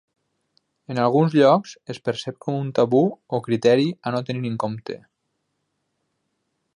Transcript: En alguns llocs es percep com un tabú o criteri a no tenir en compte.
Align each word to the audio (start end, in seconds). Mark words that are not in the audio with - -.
En 0.93 0.99
alguns 1.01 1.35
llocs 1.39 1.73
es 1.93 1.99
percep 2.09 2.39
com 2.45 2.57
un 2.61 2.71
tabú 2.79 3.03
o 3.39 3.41
criteri 3.49 3.87
a 4.11 4.15
no 4.19 4.25
tenir 4.31 4.53
en 4.53 4.59
compte. 4.67 5.01